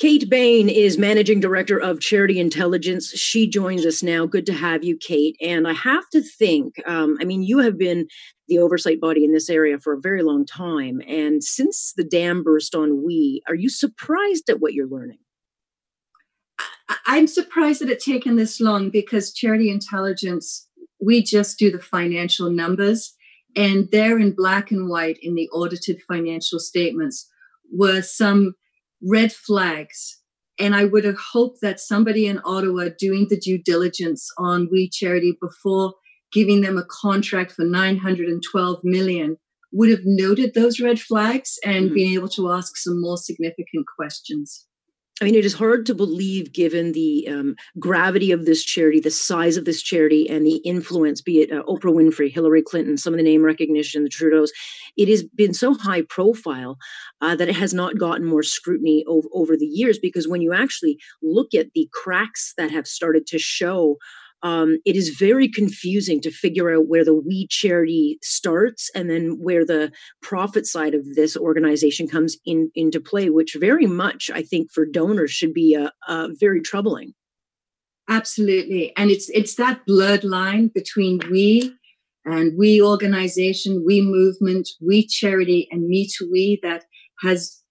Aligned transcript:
Kate 0.00 0.30
Bahen 0.30 0.72
is 0.72 0.96
managing 0.96 1.40
director 1.40 1.78
of 1.78 2.00
Charity 2.00 2.40
Intelligence. 2.40 3.10
She 3.10 3.46
joins 3.46 3.84
us 3.84 4.02
now. 4.02 4.24
Good 4.24 4.46
to 4.46 4.54
have 4.54 4.82
you, 4.82 4.96
Kate. 4.96 5.36
And 5.42 5.68
I 5.68 5.74
have 5.74 6.08
to 6.12 6.22
think, 6.22 6.76
um, 6.86 7.18
I 7.20 7.24
mean, 7.24 7.42
you 7.42 7.58
have 7.58 7.76
been 7.76 8.08
the 8.48 8.58
oversight 8.60 8.98
body 8.98 9.26
in 9.26 9.34
this 9.34 9.50
area 9.50 9.78
for 9.78 9.92
a 9.92 10.00
very 10.00 10.22
long 10.22 10.46
time. 10.46 11.02
And 11.06 11.44
since 11.44 11.92
the 11.94 12.02
dam 12.02 12.42
burst 12.42 12.74
on 12.74 13.04
We, 13.04 13.42
are 13.46 13.54
you 13.54 13.68
surprised 13.68 14.48
at 14.48 14.58
what 14.58 14.72
you're 14.72 14.88
learning? 14.88 15.18
I'm 17.04 17.26
surprised 17.26 17.82
that 17.82 17.90
it's 17.90 18.04
taken 18.04 18.36
this 18.36 18.58
long 18.58 18.88
because 18.88 19.34
Charity 19.34 19.70
Intelligence, 19.70 20.66
we 20.98 21.22
just 21.22 21.58
do 21.58 21.70
the 21.70 21.78
financial 21.78 22.50
numbers, 22.50 23.14
and 23.54 23.88
there 23.92 24.18
in 24.18 24.32
black 24.32 24.70
and 24.70 24.88
white 24.88 25.18
in 25.20 25.34
the 25.34 25.48
audited 25.50 26.00
financial 26.08 26.58
statements 26.58 27.28
were 27.70 28.00
some 28.02 28.54
red 29.02 29.32
flags. 29.32 30.18
And 30.58 30.74
I 30.74 30.84
would 30.84 31.04
have 31.04 31.18
hoped 31.32 31.60
that 31.62 31.80
somebody 31.80 32.26
in 32.26 32.40
Ottawa 32.44 32.88
doing 32.98 33.26
the 33.30 33.38
due 33.38 33.58
diligence 33.62 34.28
on 34.36 34.68
We 34.70 34.90
Charity 34.90 35.36
before 35.40 35.94
giving 36.32 36.60
them 36.60 36.78
a 36.78 36.84
contract 36.84 37.52
for 37.52 37.64
912 37.64 38.80
million 38.84 39.36
would 39.72 39.88
have 39.88 40.04
noted 40.04 40.54
those 40.54 40.80
red 40.80 41.00
flags 41.00 41.58
and 41.64 41.86
mm-hmm. 41.86 41.94
been 41.94 42.12
able 42.12 42.28
to 42.28 42.50
ask 42.50 42.76
some 42.76 43.00
more 43.00 43.16
significant 43.16 43.86
questions. 43.96 44.66
I 45.20 45.26
mean, 45.26 45.34
it 45.34 45.44
is 45.44 45.52
hard 45.52 45.84
to 45.86 45.94
believe, 45.94 46.52
given 46.52 46.92
the 46.92 47.28
um, 47.28 47.54
gravity 47.78 48.32
of 48.32 48.46
this 48.46 48.64
charity, 48.64 49.00
the 49.00 49.10
size 49.10 49.58
of 49.58 49.66
this 49.66 49.82
charity, 49.82 50.26
and 50.30 50.46
the 50.46 50.56
influence, 50.56 51.20
be 51.20 51.42
it 51.42 51.52
uh, 51.52 51.62
Oprah 51.64 51.92
Winfrey, 51.92 52.32
Hillary 52.32 52.62
Clinton, 52.62 52.96
some 52.96 53.12
of 53.12 53.18
the 53.18 53.22
name 53.22 53.42
recognition, 53.42 54.02
the 54.02 54.08
Trudeaus, 54.08 54.48
it 54.96 55.08
has 55.08 55.22
been 55.22 55.52
so 55.52 55.74
high 55.74 56.02
profile 56.02 56.78
uh, 57.20 57.36
that 57.36 57.50
it 57.50 57.56
has 57.56 57.74
not 57.74 57.98
gotten 57.98 58.24
more 58.24 58.42
scrutiny 58.42 59.04
over, 59.06 59.28
over 59.34 59.58
the 59.58 59.66
years. 59.66 59.98
Because 59.98 60.26
when 60.26 60.40
you 60.40 60.54
actually 60.54 60.98
look 61.22 61.52
at 61.54 61.72
the 61.74 61.86
cracks 61.92 62.54
that 62.56 62.70
have 62.70 62.86
started 62.86 63.26
to 63.26 63.38
show 63.38 63.96
um, 64.42 64.78
it 64.84 64.96
is 64.96 65.10
very 65.10 65.48
confusing 65.48 66.20
to 66.22 66.30
figure 66.30 66.74
out 66.74 66.88
where 66.88 67.04
the 67.04 67.14
we 67.14 67.46
charity 67.48 68.18
starts 68.22 68.90
and 68.94 69.10
then 69.10 69.36
where 69.40 69.64
the 69.64 69.92
profit 70.22 70.66
side 70.66 70.94
of 70.94 71.04
this 71.14 71.36
organization 71.36 72.08
comes 72.08 72.36
in 72.44 72.70
into 72.74 73.00
play 73.00 73.30
which 73.30 73.56
very 73.58 73.86
much 73.86 74.30
i 74.32 74.42
think 74.42 74.70
for 74.72 74.86
donors 74.86 75.30
should 75.30 75.54
be 75.54 75.76
uh, 75.76 75.90
uh, 76.08 76.28
very 76.38 76.60
troubling. 76.60 77.14
Absolutely. 78.08 78.92
And 78.96 79.10
it's 79.10 79.30
it's 79.30 79.54
that 79.54 79.86
blurred 79.86 80.24
line 80.24 80.70
between 80.74 81.20
we 81.30 81.72
and 82.24 82.56
we 82.58 82.82
organization 82.82 83.84
we 83.86 84.00
movement 84.00 84.68
we 84.84 85.06
charity 85.06 85.68
and 85.70 85.86
me 85.86 86.08
to 86.16 86.28
we 86.30 86.58
that 86.62 86.84
has 87.22 87.62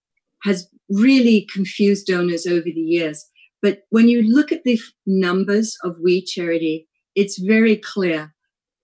has 0.44 0.68
really 0.90 1.46
confused 1.54 2.08
donors 2.08 2.46
over 2.46 2.64
the 2.64 2.88
years 2.96 3.26
but 3.62 3.84
when 3.90 4.08
you 4.08 4.22
look 4.22 4.52
at 4.52 4.64
the 4.64 4.80
numbers 5.06 5.78
of 5.84 5.98
We 6.02 6.24
Charity, 6.24 6.88
it's 7.16 7.40
very 7.40 7.76
clear. 7.76 8.34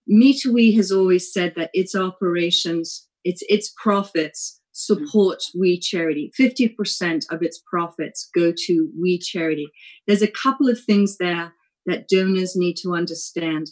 Me 0.07 0.37
to 0.39 0.53
We 0.53 0.73
has 0.73 0.91
always 0.91 1.31
said 1.31 1.53
that 1.55 1.71
its 1.73 1.95
operations, 1.95 3.07
its 3.23 3.43
its 3.47 3.73
profits 3.81 4.61
support 4.75 5.39
mm. 5.39 5.59
We 5.61 5.79
Charity. 5.79 6.31
50% 6.39 7.25
of 7.31 7.41
its 7.41 7.61
profits 7.69 8.29
go 8.35 8.53
to 8.65 8.89
We 8.99 9.17
Charity. 9.17 9.67
There's 10.05 10.21
a 10.21 10.27
couple 10.27 10.69
of 10.69 10.79
things 10.79 11.17
there 11.17 11.53
that 11.85 12.07
donors 12.09 12.55
need 12.55 12.75
to 12.77 12.93
understand. 12.93 13.67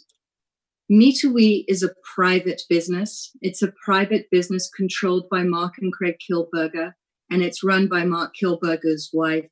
Me 0.88 1.12
to 1.18 1.32
We 1.32 1.64
is 1.68 1.82
a 1.82 1.94
private 2.14 2.62
business. 2.68 3.30
It's 3.40 3.62
a 3.62 3.72
private 3.84 4.26
business 4.30 4.70
controlled 4.74 5.28
by 5.30 5.42
Mark 5.42 5.74
and 5.78 5.92
Craig 5.92 6.16
Kielburger, 6.18 6.94
and 7.30 7.42
it's 7.42 7.64
run 7.64 7.88
by 7.88 8.04
Mark 8.04 8.32
Kielburger's 8.40 9.10
wife. 9.12 9.46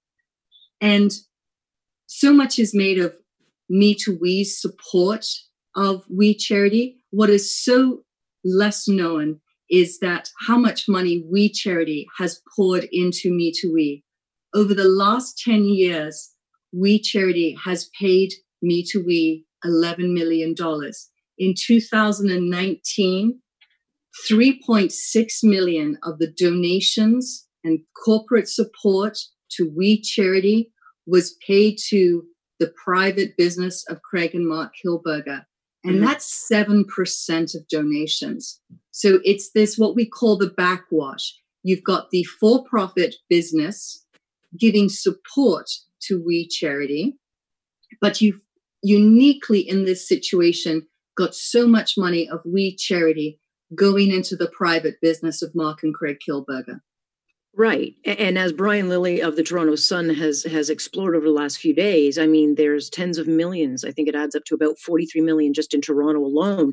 And 0.80 1.12
so 2.06 2.32
much 2.32 2.58
is 2.58 2.74
made 2.74 2.98
of 2.98 3.14
me 3.68 3.94
to 3.94 4.18
we 4.20 4.44
support 4.44 5.26
of 5.74 6.04
we 6.10 6.34
charity. 6.34 6.98
What 7.10 7.30
is 7.30 7.54
so 7.54 8.02
less 8.44 8.88
known 8.88 9.40
is 9.70 9.98
that 10.00 10.28
how 10.46 10.58
much 10.58 10.88
money 10.88 11.24
we 11.30 11.48
charity 11.48 12.06
has 12.18 12.42
poured 12.54 12.86
into 12.92 13.32
me 13.32 13.52
to 13.56 13.72
we. 13.72 14.04
Over 14.54 14.74
the 14.74 14.88
last 14.88 15.38
10 15.38 15.64
years, 15.64 16.34
we 16.72 17.00
charity 17.00 17.56
has 17.64 17.88
paid 17.98 18.32
me 18.60 18.84
to 18.90 19.02
we 19.02 19.46
$11 19.64 20.12
million. 20.12 20.54
In 21.38 21.54
2019, 21.56 23.40
3.6 24.30 25.44
million 25.44 25.98
of 26.02 26.18
the 26.18 26.30
donations 26.38 27.46
and 27.64 27.80
corporate 28.04 28.48
support 28.48 29.18
to 29.52 29.72
We 29.74 30.00
Charity 30.02 30.70
was 31.06 31.36
paid 31.46 31.78
to 31.88 32.24
the 32.58 32.72
private 32.82 33.36
business 33.36 33.84
of 33.88 34.02
Craig 34.02 34.34
and 34.34 34.48
Mark 34.48 34.72
Kielburger. 34.84 35.44
And 35.84 35.96
mm-hmm. 35.96 36.04
that's 36.04 36.48
7% 36.50 37.54
of 37.56 37.68
donations. 37.68 38.60
So 38.92 39.18
it's 39.24 39.50
this, 39.50 39.76
what 39.76 39.96
we 39.96 40.06
call 40.06 40.38
the 40.38 40.50
backwash. 40.50 41.34
You've 41.64 41.82
got 41.82 42.10
the 42.10 42.24
for 42.24 42.64
profit 42.64 43.16
business 43.28 44.04
giving 44.58 44.88
support 44.88 45.68
to 46.02 46.22
We 46.24 46.46
Charity, 46.48 47.16
but 48.00 48.20
you've 48.20 48.40
uniquely 48.82 49.60
in 49.60 49.84
this 49.84 50.06
situation 50.06 50.86
got 51.16 51.34
so 51.34 51.66
much 51.66 51.96
money 51.96 52.28
of 52.28 52.40
We 52.44 52.76
Charity 52.76 53.40
going 53.74 54.10
into 54.10 54.36
the 54.36 54.48
private 54.48 54.96
business 55.00 55.42
of 55.42 55.54
Mark 55.54 55.82
and 55.82 55.94
Craig 55.94 56.18
Kielburger. 56.26 56.80
Right. 57.54 57.94
And 58.04 58.38
as 58.38 58.52
Brian 58.52 58.88
Lilley 58.88 59.20
of 59.20 59.36
the 59.36 59.42
Toronto 59.42 59.76
Sun 59.76 60.08
has 60.14 60.44
has 60.44 60.70
explored 60.70 61.14
over 61.14 61.26
the 61.26 61.32
last 61.32 61.58
few 61.58 61.74
days, 61.74 62.16
I 62.16 62.26
mean, 62.26 62.54
there's 62.54 62.88
tens 62.88 63.18
of 63.18 63.26
millions. 63.26 63.84
I 63.84 63.90
think 63.90 64.08
it 64.08 64.14
adds 64.14 64.34
up 64.34 64.44
to 64.46 64.54
about 64.54 64.78
43 64.78 65.20
million 65.20 65.52
just 65.52 65.74
in 65.74 65.82
Toronto 65.82 66.20
alone 66.20 66.72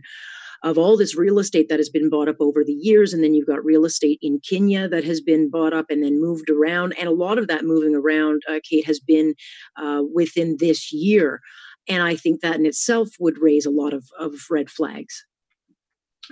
of 0.63 0.77
all 0.77 0.97
this 0.97 1.15
real 1.15 1.39
estate 1.39 1.69
that 1.69 1.79
has 1.79 1.89
been 1.89 2.09
bought 2.09 2.27
up 2.27 2.35
over 2.39 2.63
the 2.63 2.73
years. 2.73 3.13
And 3.13 3.23
then 3.23 3.33
you've 3.33 3.47
got 3.47 3.63
real 3.63 3.85
estate 3.85 4.19
in 4.21 4.39
Kenya 4.47 4.87
that 4.89 5.03
has 5.03 5.21
been 5.21 5.49
bought 5.49 5.73
up 5.73 5.85
and 5.89 6.03
then 6.03 6.21
moved 6.21 6.49
around. 6.49 6.93
And 6.99 7.07
a 7.07 7.13
lot 7.13 7.37
of 7.37 7.47
that 7.47 7.65
moving 7.65 7.95
around, 7.95 8.43
uh, 8.49 8.59
Kate, 8.69 8.85
has 8.85 8.99
been 8.99 9.35
uh, 9.77 10.01
within 10.13 10.57
this 10.59 10.91
year. 10.91 11.41
And 11.87 12.03
I 12.03 12.15
think 12.15 12.41
that 12.41 12.55
in 12.55 12.65
itself 12.65 13.09
would 13.19 13.39
raise 13.39 13.65
a 13.65 13.71
lot 13.71 13.93
of, 13.93 14.05
of 14.19 14.33
red 14.49 14.69
flags. 14.69 15.25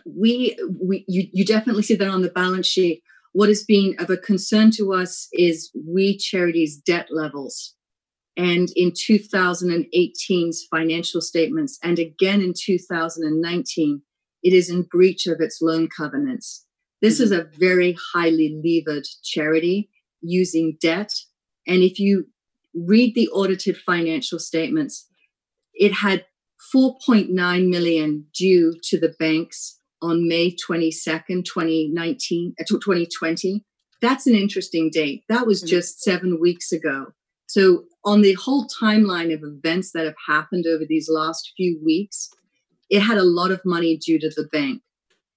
We, 0.05 0.57
we 0.79 1.05
you, 1.07 1.27
you 1.31 1.45
definitely 1.45 1.83
see 1.83 1.95
that 1.95 2.09
on 2.09 2.21
the 2.21 2.29
balance 2.29 2.67
sheet 2.67 3.01
what 3.37 3.49
has 3.49 3.63
been 3.63 3.95
of 3.99 4.09
a 4.09 4.17
concern 4.17 4.71
to 4.71 4.91
us 4.91 5.27
is 5.31 5.69
We 5.87 6.17
Charity's 6.17 6.75
debt 6.75 7.09
levels. 7.11 7.75
And 8.35 8.67
in 8.75 8.93
2018's 8.93 10.65
financial 10.71 11.21
statements, 11.21 11.77
and 11.83 11.99
again 11.99 12.41
in 12.41 12.55
2019, 12.59 14.01
it 14.41 14.53
is 14.53 14.71
in 14.71 14.87
breach 14.89 15.27
of 15.27 15.39
its 15.39 15.59
loan 15.61 15.87
covenants. 15.87 16.65
This 17.03 17.19
is 17.19 17.31
a 17.31 17.47
very 17.59 17.95
highly 18.11 18.59
levered 18.65 19.05
charity 19.23 19.91
using 20.19 20.75
debt. 20.81 21.13
And 21.67 21.83
if 21.83 21.99
you 21.99 22.29
read 22.73 23.13
the 23.13 23.27
audited 23.27 23.77
financial 23.77 24.39
statements, 24.39 25.07
it 25.75 25.93
had 25.93 26.25
4.9 26.75 27.29
million 27.69 28.25
due 28.33 28.73
to 28.85 28.99
the 28.99 29.13
banks 29.19 29.76
on 30.01 30.27
May 30.27 30.55
22nd, 30.55 31.45
2019, 31.45 32.55
uh, 32.59 32.63
2020. 32.67 33.63
That's 34.01 34.27
an 34.27 34.35
interesting 34.35 34.89
date. 34.91 35.23
That 35.29 35.47
was 35.47 35.61
mm-hmm. 35.61 35.69
just 35.69 36.01
seven 36.01 36.39
weeks 36.39 36.71
ago. 36.71 37.07
So, 37.47 37.85
on 38.03 38.21
the 38.21 38.33
whole 38.33 38.67
timeline 38.81 39.33
of 39.33 39.41
events 39.43 39.91
that 39.91 40.05
have 40.05 40.15
happened 40.27 40.65
over 40.67 40.83
these 40.87 41.09
last 41.09 41.53
few 41.55 41.79
weeks, 41.83 42.29
it 42.89 43.01
had 43.01 43.17
a 43.17 43.23
lot 43.23 43.51
of 43.51 43.61
money 43.65 43.97
due 43.97 44.19
to 44.19 44.29
the 44.29 44.47
bank. 44.51 44.81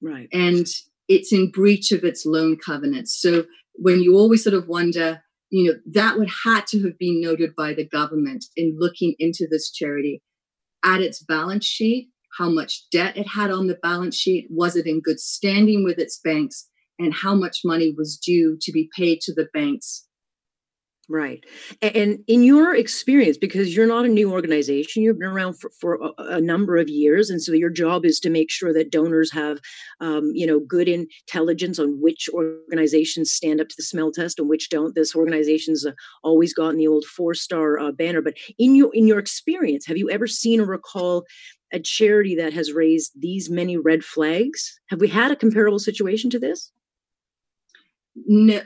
Right. 0.02 0.28
And 0.32 0.66
it's 1.08 1.32
in 1.32 1.50
breach 1.50 1.90
of 1.92 2.04
its 2.04 2.26
loan 2.26 2.56
covenants. 2.56 3.20
So, 3.20 3.44
when 3.74 4.02
you 4.02 4.16
always 4.16 4.42
sort 4.42 4.54
of 4.54 4.68
wonder, 4.68 5.22
you 5.50 5.64
know, 5.64 5.78
that 5.92 6.18
would 6.18 6.30
had 6.44 6.66
to 6.68 6.82
have 6.82 6.98
been 6.98 7.20
noted 7.20 7.54
by 7.56 7.74
the 7.74 7.86
government 7.86 8.44
in 8.56 8.76
looking 8.78 9.14
into 9.18 9.46
this 9.50 9.70
charity 9.70 10.22
at 10.84 11.00
its 11.00 11.22
balance 11.22 11.66
sheet 11.66 12.08
how 12.38 12.48
much 12.48 12.88
debt 12.90 13.16
it 13.16 13.26
had 13.26 13.50
on 13.50 13.66
the 13.66 13.78
balance 13.82 14.16
sheet, 14.16 14.46
was 14.50 14.76
it 14.76 14.86
in 14.86 15.00
good 15.00 15.20
standing 15.20 15.84
with 15.84 15.98
its 15.98 16.18
banks, 16.22 16.68
and 16.98 17.14
how 17.14 17.34
much 17.34 17.60
money 17.64 17.94
was 17.96 18.16
due 18.16 18.56
to 18.60 18.72
be 18.72 18.90
paid 18.96 19.20
to 19.22 19.34
the 19.34 19.48
banks. 19.52 20.06
Right. 21.12 21.44
And 21.82 22.20
in 22.28 22.44
your 22.44 22.72
experience, 22.72 23.36
because 23.36 23.74
you're 23.74 23.84
not 23.84 24.04
a 24.04 24.08
new 24.08 24.30
organization, 24.30 25.02
you've 25.02 25.18
been 25.18 25.26
around 25.26 25.54
for, 25.54 25.72
for 25.80 26.12
a, 26.18 26.40
number 26.40 26.76
of 26.76 26.88
years. 26.88 27.30
And 27.30 27.42
so 27.42 27.50
your 27.50 27.68
job 27.68 28.04
is 28.04 28.20
to 28.20 28.30
make 28.30 28.48
sure 28.48 28.72
that 28.72 28.92
donors 28.92 29.32
have, 29.32 29.58
um, 30.00 30.30
you 30.34 30.46
know, 30.46 30.60
good 30.60 30.88
intelligence 30.88 31.80
on 31.80 32.00
which 32.00 32.28
organizations 32.32 33.32
stand 33.32 33.60
up 33.60 33.66
to 33.66 33.74
the 33.76 33.82
smell 33.82 34.12
test 34.12 34.38
and 34.38 34.48
which 34.48 34.70
don't. 34.70 34.94
This 34.94 35.16
organization's 35.16 35.84
uh, 35.84 35.90
always 36.22 36.54
gotten 36.54 36.76
the 36.76 36.86
old 36.86 37.04
four 37.04 37.34
star 37.34 37.80
uh, 37.80 37.90
banner. 37.90 38.22
But 38.22 38.34
in 38.56 38.76
your, 38.76 38.94
in 38.94 39.08
your 39.08 39.18
experience, 39.18 39.86
have 39.86 39.98
you 39.98 40.08
ever 40.10 40.28
seen 40.28 40.60
or 40.60 40.66
recall 40.66 41.24
a 41.72 41.80
charity 41.80 42.36
that 42.36 42.52
has 42.52 42.72
raised 42.72 43.20
these 43.20 43.50
many 43.50 43.76
red 43.76 44.04
flags? 44.04 44.78
Have 44.90 45.00
we 45.00 45.08
had 45.08 45.32
a 45.32 45.36
comparable 45.36 45.80
situation 45.80 46.30
to 46.30 46.38
this? 46.38 46.70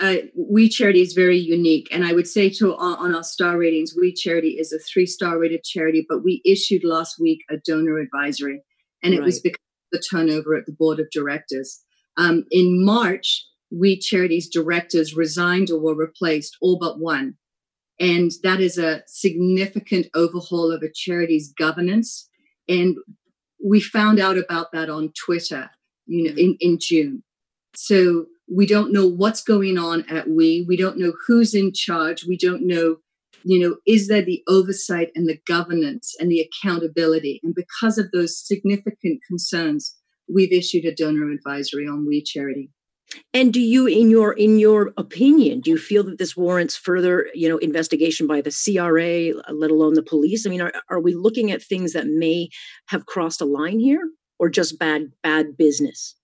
Uh, 0.01 0.17
we 0.35 0.69
charity 0.69 1.03
is 1.03 1.13
very 1.13 1.39
unique 1.39 1.87
and 1.93 2.05
i 2.05 2.13
would 2.13 2.27
say 2.27 2.49
to 2.49 2.75
on, 2.77 2.97
on 2.99 3.15
our 3.15 3.23
star 3.23 3.59
ratings 3.59 3.95
we 3.99 4.13
charity 4.13 4.57
is 4.59 4.73
a 4.73 4.79
three 4.79 5.07
star 5.07 5.39
rated 5.39 5.63
charity 5.63 6.05
but 6.09 6.25
we 6.25 6.41
issued 6.45 6.83
last 6.83 7.17
week 7.21 7.41
a 7.51 7.57
donor 7.67 7.99
advisory 7.99 8.63
and 9.03 9.13
it 9.13 9.19
right. 9.19 9.27
was 9.27 9.41
because 9.41 9.61
of 9.93 10.01
the 10.01 10.05
turnover 10.11 10.57
at 10.57 10.65
the 10.65 10.73
board 10.73 10.99
of 10.99 11.07
directors. 11.13 11.83
Um, 12.17 12.45
in 12.51 12.85
march 12.85 13.45
we 13.71 13.99
charity's 13.99 14.49
directors 14.49 15.15
resigned 15.15 15.71
or 15.71 15.79
were 15.81 15.97
replaced 15.97 16.57
all 16.63 16.79
but 16.79 16.99
one 16.99 17.35
and 18.01 18.31
that 18.43 18.61
is 18.61 18.79
a 18.79 19.03
significant 19.07 20.07
overhaul 20.15 20.73
of 20.73 20.83
a 20.83 20.93
charity's 20.93 21.53
governance 21.59 22.29
and 22.69 22.97
we 23.65 23.81
found 23.81 24.19
out 24.19 24.39
about 24.39 24.73
that 24.73 24.89
on 24.89 25.13
twitter 25.13 25.71
you 26.07 26.25
know 26.25 26.35
in, 26.37 26.57
in 26.61 26.79
june. 26.81 27.23
So 27.77 28.27
we 28.53 28.67
don't 28.67 28.93
know 28.93 29.07
what's 29.07 29.43
going 29.43 29.79
on 29.79 30.05
at 30.09 30.29
we. 30.29 30.65
We 30.69 30.77
don't 30.77 30.99
know 30.99 31.13
who's 31.27 31.55
in 31.55 31.73
charge. 31.73 32.25
We 32.27 32.37
don't 32.37 32.67
know 32.67 32.97
you 33.47 33.61
know 33.61 33.77
is 33.87 34.09
there 34.09 34.23
the 34.23 34.43
oversight 34.49 35.11
and 35.15 35.29
the 35.29 35.39
governance 35.47 36.15
and 36.19 36.31
the 36.31 36.41
accountability? 36.41 37.41
And 37.43 37.55
because 37.55 37.99
of 37.99 38.11
those 38.11 38.39
significant 38.39 39.21
concerns 39.27 39.97
we've 40.33 40.53
issued 40.53 40.85
a 40.87 40.95
donor 40.95 41.31
advisory 41.31 41.87
on 41.87 42.07
we 42.07 42.23
charity. 42.23 42.71
And 43.35 43.53
do 43.53 43.61
you 43.61 43.87
in 43.87 44.11
your 44.11 44.33
in 44.33 44.59
your 44.59 44.93
opinion 44.97 45.61
do 45.61 45.71
you 45.71 45.79
feel 45.79 46.05
that 46.05 46.19
this 46.19 46.37
warrants 46.37 46.77
further 46.77 47.29
you 47.35 47.49
know 47.49 47.59
investigation 47.59 48.27
by 48.27 48.41
the 48.41 48.51
cra 48.51 49.33
let 49.53 49.71
alone 49.71 49.95
the 49.95 50.03
police? 50.03 50.47
I 50.47 50.51
mean 50.51 50.63
are, 50.63 50.73
are 50.91 51.01
we 51.01 51.15
looking 51.15 51.51
at 51.51 51.63
things 51.63 51.93
that 51.93 52.07
may 52.07 52.49
have 52.89 53.07
crossed 53.07 53.41
a 53.41 53.47
line 53.47 53.79
here 53.79 54.03
or 54.39 54.49
just 54.49 54.79
bad 54.79 55.13
bad 55.23 55.57
business 55.57 56.17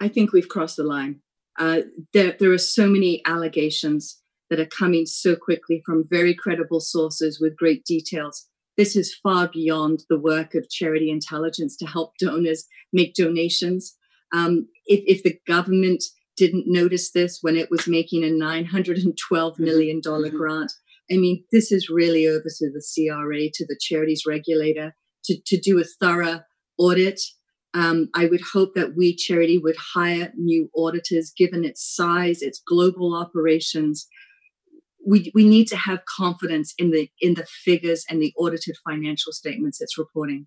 I 0.00 0.08
think 0.08 0.32
we've 0.32 0.48
crossed 0.48 0.76
the 0.76 0.84
line. 0.84 1.20
Uh, 1.58 1.82
there, 2.12 2.36
there 2.38 2.52
are 2.52 2.58
so 2.58 2.88
many 2.88 3.22
allegations 3.26 4.20
that 4.50 4.60
are 4.60 4.66
coming 4.66 5.06
so 5.06 5.34
quickly 5.34 5.82
from 5.84 6.06
very 6.08 6.34
credible 6.34 6.80
sources 6.80 7.40
with 7.40 7.56
great 7.56 7.84
details. 7.84 8.46
This 8.76 8.94
is 8.94 9.14
far 9.14 9.48
beyond 9.48 10.04
the 10.08 10.18
work 10.18 10.54
of 10.54 10.68
charity 10.68 11.10
intelligence 11.10 11.76
to 11.78 11.86
help 11.86 12.12
donors 12.20 12.66
make 12.92 13.14
donations. 13.14 13.96
Um, 14.32 14.68
if, 14.84 15.02
if 15.06 15.22
the 15.22 15.38
government 15.46 16.04
didn't 16.36 16.64
notice 16.66 17.10
this 17.12 17.38
when 17.40 17.56
it 17.56 17.70
was 17.70 17.88
making 17.88 18.22
a 18.22 18.26
$912 18.26 19.14
mm-hmm. 19.24 19.64
mm-hmm. 19.64 20.36
grant, 20.36 20.72
I 21.10 21.16
mean, 21.16 21.44
this 21.52 21.72
is 21.72 21.88
really 21.88 22.26
over 22.26 22.44
to 22.44 22.70
the 22.70 22.82
CRA, 22.82 23.48
to 23.54 23.66
the 23.66 23.78
charities 23.80 24.24
regulator, 24.26 24.94
to, 25.24 25.36
to 25.46 25.58
do 25.58 25.80
a 25.80 25.84
thorough 25.84 26.40
audit 26.78 27.20
um, 27.76 28.08
I 28.14 28.24
would 28.24 28.40
hope 28.40 28.74
that 28.74 28.96
We 28.96 29.14
Charity 29.14 29.58
would 29.58 29.76
hire 29.76 30.32
new 30.34 30.70
auditors, 30.74 31.30
given 31.36 31.62
its 31.62 31.84
size, 31.94 32.40
its 32.40 32.62
global 32.66 33.14
operations. 33.14 34.06
We, 35.06 35.30
we 35.34 35.46
need 35.46 35.68
to 35.68 35.76
have 35.76 36.00
confidence 36.06 36.72
in 36.78 36.90
the 36.90 37.10
in 37.20 37.34
the 37.34 37.46
figures 37.64 38.04
and 38.08 38.20
the 38.20 38.32
audited 38.38 38.76
financial 38.88 39.32
statements 39.32 39.80
it's 39.82 39.98
reporting. 39.98 40.46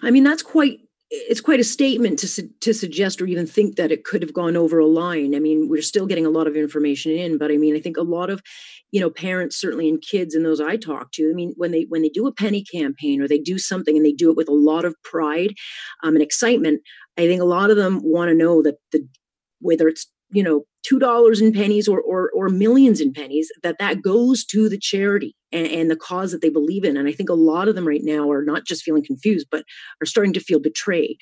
I 0.00 0.12
mean, 0.12 0.22
that's 0.22 0.42
quite 0.42 0.78
it's 1.10 1.40
quite 1.40 1.60
a 1.60 1.64
statement 1.64 2.18
to 2.20 2.28
su- 2.28 2.50
to 2.60 2.72
suggest 2.72 3.20
or 3.20 3.26
even 3.26 3.46
think 3.46 3.76
that 3.76 3.90
it 3.90 4.04
could 4.04 4.22
have 4.22 4.32
gone 4.32 4.56
over 4.56 4.78
a 4.78 4.86
line. 4.86 5.34
I 5.34 5.40
mean, 5.40 5.68
we're 5.68 5.82
still 5.82 6.06
getting 6.06 6.26
a 6.26 6.30
lot 6.30 6.46
of 6.46 6.56
information 6.56 7.12
in, 7.12 7.36
but 7.36 7.50
I 7.50 7.56
mean, 7.56 7.74
I 7.74 7.80
think 7.80 7.96
a 7.96 8.02
lot 8.02 8.30
of 8.30 8.40
you 8.92 9.00
know 9.00 9.10
parents 9.10 9.56
certainly 9.60 9.88
and 9.88 10.02
kids 10.02 10.34
and 10.34 10.44
those 10.44 10.60
i 10.60 10.76
talk 10.76 11.12
to 11.12 11.30
i 11.30 11.32
mean 11.32 11.54
when 11.56 11.70
they 11.70 11.86
when 11.88 12.02
they 12.02 12.08
do 12.08 12.26
a 12.26 12.32
penny 12.32 12.64
campaign 12.64 13.20
or 13.20 13.28
they 13.28 13.38
do 13.38 13.58
something 13.58 13.96
and 13.96 14.04
they 14.04 14.12
do 14.12 14.30
it 14.30 14.36
with 14.36 14.48
a 14.48 14.52
lot 14.52 14.84
of 14.84 14.94
pride 15.02 15.54
um, 16.02 16.14
and 16.14 16.22
excitement 16.22 16.80
i 17.16 17.26
think 17.26 17.40
a 17.40 17.44
lot 17.44 17.70
of 17.70 17.76
them 17.76 18.00
want 18.02 18.28
to 18.28 18.34
know 18.34 18.62
that 18.62 18.76
the 18.92 19.06
whether 19.60 19.88
it's 19.88 20.06
you 20.32 20.42
know 20.42 20.64
two 20.82 20.98
dollars 20.98 21.40
in 21.40 21.52
pennies 21.52 21.88
or, 21.88 22.00
or 22.00 22.30
or 22.34 22.48
millions 22.48 23.00
in 23.00 23.12
pennies 23.12 23.50
that 23.62 23.78
that 23.78 24.02
goes 24.02 24.44
to 24.44 24.68
the 24.68 24.78
charity 24.78 25.34
and, 25.52 25.66
and 25.66 25.90
the 25.90 25.96
cause 25.96 26.32
that 26.32 26.40
they 26.40 26.50
believe 26.50 26.84
in 26.84 26.96
and 26.96 27.08
i 27.08 27.12
think 27.12 27.28
a 27.28 27.34
lot 27.34 27.68
of 27.68 27.74
them 27.74 27.86
right 27.86 28.02
now 28.04 28.30
are 28.30 28.44
not 28.44 28.64
just 28.64 28.82
feeling 28.82 29.04
confused 29.04 29.46
but 29.50 29.64
are 30.02 30.06
starting 30.06 30.32
to 30.32 30.40
feel 30.40 30.60
betrayed 30.60 31.18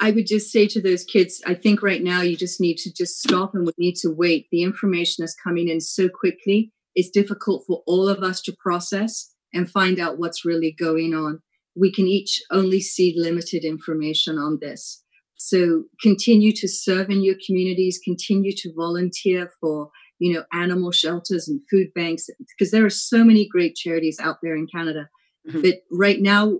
I 0.00 0.12
would 0.12 0.26
just 0.26 0.52
say 0.52 0.68
to 0.68 0.80
those 0.80 1.02
kids, 1.02 1.42
I 1.44 1.54
think 1.54 1.82
right 1.82 2.02
now 2.02 2.22
you 2.22 2.36
just 2.36 2.60
need 2.60 2.76
to 2.78 2.92
just 2.92 3.20
stop 3.20 3.54
and 3.54 3.66
we 3.66 3.72
need 3.78 3.96
to 3.96 4.10
wait. 4.10 4.46
The 4.52 4.62
information 4.62 5.24
is 5.24 5.34
coming 5.34 5.68
in 5.68 5.80
so 5.80 6.08
quickly. 6.08 6.72
It's 6.94 7.10
difficult 7.10 7.64
for 7.66 7.82
all 7.84 8.08
of 8.08 8.22
us 8.22 8.40
to 8.42 8.56
process 8.62 9.34
and 9.52 9.68
find 9.68 9.98
out 9.98 10.18
what's 10.18 10.44
really 10.44 10.70
going 10.70 11.14
on. 11.14 11.40
We 11.74 11.92
can 11.92 12.06
each 12.06 12.40
only 12.50 12.80
see 12.80 13.14
limited 13.16 13.64
information 13.64 14.38
on 14.38 14.58
this. 14.60 15.02
So 15.38 15.84
continue 16.02 16.52
to 16.52 16.68
serve 16.68 17.10
in 17.10 17.22
your 17.22 17.36
communities, 17.46 18.00
continue 18.04 18.52
to 18.56 18.72
volunteer 18.76 19.50
for, 19.60 19.90
you 20.18 20.34
know, 20.34 20.44
animal 20.52 20.92
shelters 20.92 21.48
and 21.48 21.60
food 21.70 21.88
banks, 21.94 22.28
because 22.50 22.72
there 22.72 22.84
are 22.84 22.90
so 22.90 23.24
many 23.24 23.48
great 23.48 23.76
charities 23.76 24.18
out 24.20 24.38
there 24.42 24.56
in 24.56 24.66
Canada. 24.66 25.08
Mm-hmm. 25.48 25.62
But 25.62 25.74
right 25.90 26.20
now, 26.20 26.58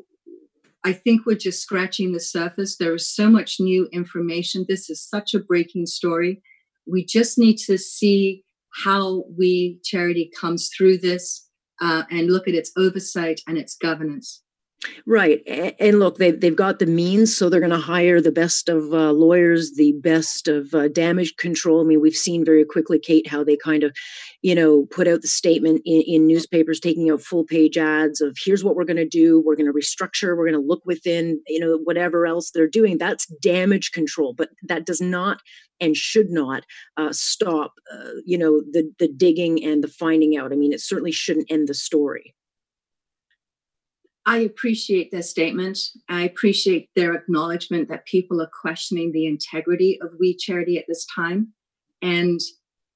I 0.85 0.93
think 0.93 1.27
we're 1.27 1.37
just 1.37 1.61
scratching 1.61 2.13
the 2.13 2.21
surface. 2.21 2.77
There 2.77 2.95
is 2.95 3.13
so 3.13 3.29
much 3.29 3.57
new 3.59 3.89
information. 3.93 4.65
This 4.69 4.89
is 4.89 5.05
such 5.07 5.35
a 5.35 5.41
breaking 5.41 5.87
story. 5.87 6.41
We 6.87 7.05
just 7.05 7.37
need 7.37 7.57
to 7.67 7.77
see 7.79 8.45
how 8.85 9.25
we 9.37 9.81
charity 9.85 10.31
comes 10.41 10.71
through 10.75 10.99
this 10.99 11.49
uh, 11.81 12.05
and 12.11 12.31
look 12.31 12.47
at 12.47 12.55
its 12.55 12.71
oversight 12.77 13.41
and 13.49 13.59
its 13.59 13.77
governance. 13.77 14.43
Right. 15.07 15.43
And 15.81 15.99
look, 15.99 16.19
they've, 16.19 16.41
they've 16.41 16.55
got 16.55 16.79
the 16.79 16.87
means, 16.87 17.37
so 17.37 17.49
they're 17.49 17.59
going 17.59 17.71
to 17.71 17.79
hire 17.79 18.21
the 18.21 18.31
best 18.31 18.69
of 18.69 18.93
uh, 18.93 19.11
lawyers, 19.11 19.73
the 19.75 19.93
best 20.01 20.47
of 20.47 20.73
uh, 20.73 20.87
damage 20.87 21.35
control. 21.37 21.81
I 21.81 21.85
mean, 21.85 22.01
we've 22.01 22.15
seen 22.15 22.45
very 22.45 22.65
quickly, 22.65 23.01
Kate, 23.01 23.27
how 23.27 23.43
they 23.43 23.57
kind 23.57 23.83
of, 23.83 23.97
you 24.41 24.55
know, 24.55 24.87
put 24.87 25.09
out 25.09 25.23
the 25.23 25.29
statement 25.29 25.83
in, 25.85 26.03
in 26.03 26.27
newspapers, 26.29 26.79
taking 26.79 27.11
out 27.11 27.23
full 27.23 27.45
page 27.45 27.77
ads 27.77 28.21
of 28.21 28.37
here's 28.45 28.63
what 28.63 28.77
we're 28.77 28.85
going 28.85 28.99
to 28.99 29.09
do. 29.09 29.43
We're 29.45 29.57
going 29.57 29.67
to 29.67 29.73
restructure. 29.73 30.37
We're 30.37 30.49
going 30.49 30.61
to 30.61 30.67
look 30.67 30.87
within, 30.87 31.41
you 31.49 31.59
know, 31.59 31.79
whatever 31.83 32.25
else 32.25 32.53
they're 32.53 32.69
doing. 32.69 32.99
That's 32.99 33.27
damage 33.43 33.91
control. 33.91 34.33
But 34.33 34.51
that 34.63 34.87
does 34.87 35.01
not 35.01 35.41
and 35.81 35.97
should 35.97 36.31
not 36.31 36.65
uh, 36.97 37.13
stop, 37.13 37.73
uh, 37.93 38.11
you 38.25 38.39
know, 38.39 38.61
the, 38.71 38.93
the 39.01 39.09
digging 39.09 39.65
and 39.65 39.83
the 39.83 39.89
finding 39.89 40.37
out. 40.37 40.53
I 40.53 40.57
mean, 40.57 40.73
it 40.73 40.81
certainly 40.81 41.13
shouldn't 41.13 41.51
end 41.51 41.67
the 41.67 41.75
story. 41.75 42.35
I 44.29 44.41
appreciate 44.41 45.11
their 45.11 45.23
statement. 45.23 45.79
I 46.07 46.25
appreciate 46.25 46.91
their 46.95 47.15
acknowledgement 47.15 47.89
that 47.89 48.05
people 48.05 48.43
are 48.43 48.51
questioning 48.61 49.11
the 49.11 49.25
integrity 49.25 49.99
of 50.03 50.11
We 50.21 50.37
Charity 50.37 50.77
at 50.77 50.85
this 50.87 51.07
time. 51.07 51.55
And 52.03 52.39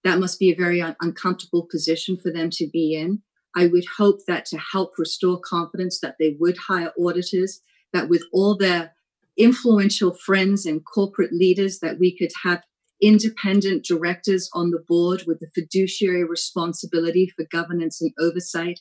that 0.04 0.18
must 0.18 0.38
be 0.38 0.52
a 0.52 0.54
very 0.54 0.82
un- 0.82 0.94
uncomfortable 1.00 1.66
position 1.70 2.18
for 2.18 2.30
them 2.30 2.50
to 2.50 2.68
be 2.70 2.94
in. 2.94 3.22
I 3.56 3.68
would 3.68 3.86
hope 3.96 4.26
that 4.28 4.44
to 4.46 4.58
help 4.58 4.92
restore 4.98 5.40
confidence 5.40 6.00
that 6.00 6.16
they 6.18 6.36
would 6.38 6.58
hire 6.58 6.92
auditors, 7.00 7.62
that 7.94 8.10
with 8.10 8.24
all 8.30 8.54
their 8.54 8.92
influential 9.38 10.12
friends 10.12 10.66
and 10.66 10.84
corporate 10.84 11.32
leaders, 11.32 11.78
that 11.78 11.98
we 11.98 12.14
could 12.14 12.32
have 12.44 12.62
independent 13.00 13.86
directors 13.86 14.50
on 14.52 14.70
the 14.70 14.84
board 14.86 15.24
with 15.26 15.40
the 15.40 15.50
fiduciary 15.54 16.24
responsibility 16.24 17.32
for 17.34 17.46
governance 17.50 18.02
and 18.02 18.12
oversight 18.20 18.80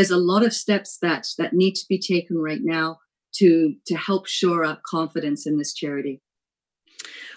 there's 0.00 0.10
a 0.10 0.16
lot 0.16 0.42
of 0.42 0.54
steps 0.54 0.96
that 1.02 1.26
that 1.36 1.52
need 1.52 1.74
to 1.74 1.84
be 1.86 1.98
taken 1.98 2.38
right 2.38 2.62
now 2.62 2.96
to 3.34 3.74
to 3.86 3.94
help 3.94 4.26
shore 4.26 4.64
up 4.64 4.80
confidence 4.82 5.46
in 5.46 5.58
this 5.58 5.74
charity. 5.74 6.22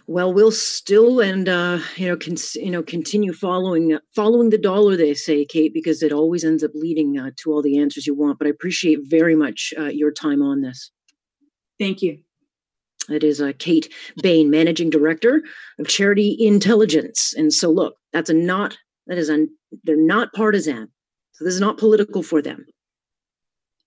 Well 0.08 0.34
we'll 0.34 0.51
still 0.51 1.20
and 1.20 1.50
uh, 1.50 1.79
you 1.98 2.08
know 2.08 2.15
con- 2.15 2.38
you 2.55 2.72
know 2.72 2.82
continue 2.82 3.34
following 3.34 4.00
following 4.15 4.50
the 4.50 4.58
dollar 4.58 4.96
they 4.96 5.13
say 5.13 5.43
kate 5.43 5.74
because 5.74 6.01
it 6.01 6.13
always 6.13 6.46
ends 6.46 6.63
up 6.63 6.72
leading 6.74 7.20
uh, 7.20 7.32
to 7.39 7.51
all 7.51 7.62
the 7.62 7.77
answers 7.77 8.08
you 8.08 8.15
want 8.15 8.39
but 8.39 8.48
i 8.48 8.50
appreciate 8.50 9.00
very 9.03 9.36
much 9.36 9.74
uh, 9.77 9.89
your 9.89 10.13
time 10.13 10.41
on 10.41 10.62
this. 10.62 10.89
Thank 11.77 12.01
you. 12.01 12.20
It 13.10 13.25
is 13.25 13.41
uh, 13.41 13.51
kate 13.60 13.91
bahen 14.24 14.48
managing 14.48 14.89
director 14.89 15.43
of 15.79 15.89
charity 15.89 16.38
intelligence. 16.39 17.34
And 17.36 17.51
so 17.51 17.70
look 17.72 17.96
that's 18.13 18.29
a 18.29 18.34
not 18.34 18.77
that 19.08 19.17
is 19.17 19.29
a 19.29 19.48
they're 19.84 19.98
not 19.98 20.32
partisan 20.32 20.88
so 21.34 21.46
this 21.46 21.54
is 21.54 21.60
not 21.60 21.78
political 21.78 22.24
for 22.24 22.42
them. 22.42 22.66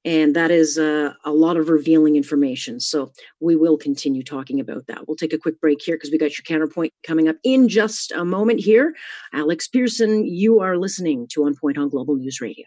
And 0.05 0.37
that 0.37 0.53
is 0.53 0.79
uh, 0.79 1.15
a 1.25 1.33
lot 1.33 1.57
of 1.57 1.69
revealing 1.69 2.15
information. 2.15 2.79
So 2.79 3.11
we 3.41 3.57
will 3.57 3.76
continue 3.76 4.23
talking 4.23 4.61
about 4.61 4.87
that. 4.87 5.09
We'll 5.09 5.17
take 5.17 5.33
a 5.33 5.38
quick 5.38 5.61
break 5.61 5.83
here 5.83 5.97
because 5.97 6.12
we 6.12 6.19
got 6.19 6.38
your 6.38 6.45
counterpoint 6.45 6.93
coming 7.05 7.26
up 7.29 7.37
in 7.43 7.69
just 7.69 8.12
a 8.12 8.25
moment 8.25 8.61
here. 8.61 8.95
Alex 9.33 9.67
Pierson, 9.67 10.25
you 10.25 10.61
are 10.61 10.79
listening 10.79 11.26
to 11.33 11.45
On 11.45 11.57
Point 11.57 11.76
on 11.76 11.88
Global 11.88 12.15
News 12.15 12.41
Radio. 12.41 12.67